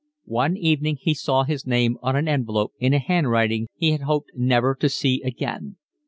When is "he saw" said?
0.99-1.43